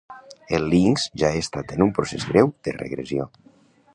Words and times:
El 0.57 0.63
linx 0.71 1.03
ja 1.23 1.29
ha 1.33 1.41
estat 1.43 1.75
en 1.77 1.85
un 1.87 1.93
procés 1.99 2.27
greu 2.33 2.51
de 2.69 2.75
regressió. 2.81 3.31